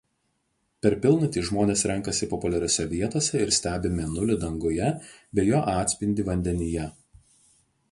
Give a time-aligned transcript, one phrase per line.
[0.85, 4.89] Per pilnatį žmonės renkasi populiariose vietose ir stebi mėnulį danguje
[5.41, 6.91] bei jo atspindį vandenyje.